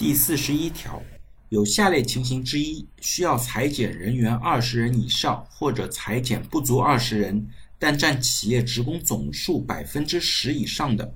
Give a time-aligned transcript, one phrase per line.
[0.00, 1.02] 第四十一条，
[1.50, 7.46] 有下列情形之一，需要裁减人员二十人以上，或者裁减不足二十人，
[7.78, 11.12] 但占企业职工总数百分之十以上的，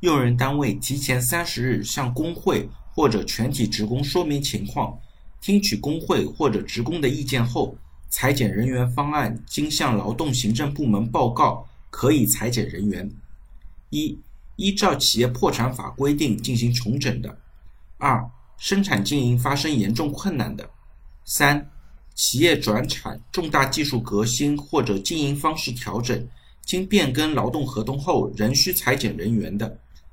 [0.00, 4.98] 用人单位提前三十日向工会或者全体职工说明情况，
[5.40, 7.78] 听取工会或者职工的意见后，
[8.10, 13.08] 裁减人员方案经向劳动行政部门报告，可以裁减人员。
[13.90, 14.18] 一、
[14.56, 17.30] 依照企业破产法规定进行重整的；
[18.04, 18.22] 二、
[18.58, 20.62] 生产经营发生严重困难的；
[21.24, 21.70] 三、
[22.14, 26.28] 企业转产、重大技术革新或者经营方式调整，
[26.66, 29.66] 经变更劳动合同后仍需裁减人员的；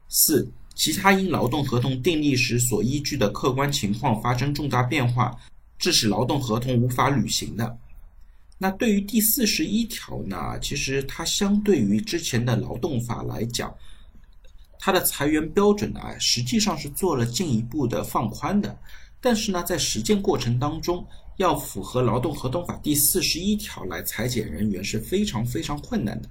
[0.08, 5.35] 四、其他因劳动合同订立时所依据的客观情况发生重大变化，
[5.77, 7.77] 致使劳动合同无法履行的。
[8.58, 10.58] 那对于第四十一条呢？
[10.62, 13.76] 其实它相对于之前的劳动法来讲，
[14.84, 18.76] 它的裁员标准呢，实际上是做了进一步的放宽的。
[19.21, 21.05] 但是呢，在实践过程当中，
[21.38, 26.27] 要符合劳动合同法第四十一条来裁减人员是非常非常困难的。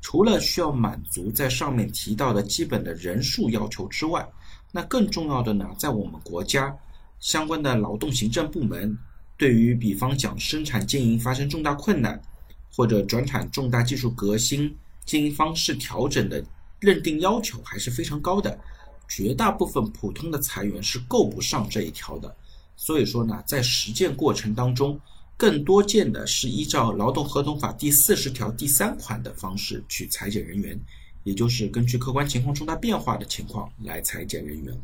[0.00, 4.26] 除了需要满足在上面提到的基本的人数要求之外，
[4.72, 6.74] 那更重要的呢，在我们国家
[7.20, 8.96] 相关的劳动行政部门。
[9.36, 12.18] 对于比方讲生产经营发生重大困难，
[12.74, 16.42] 或者转产重大技术革新、经营方式调整的
[16.82, 18.58] 认定要求还是非常高的，
[19.08, 22.36] 绝大部分普通的裁员是够不上这一条的。
[22.76, 25.00] 所以说呢，在实践过程当中，
[25.36, 30.76] 更多见的是依照劳动合同法第四十条第三款的方式去裁减人员，
[31.22, 34.76] 也就是根据客观情况重大变化的情况来裁减人员。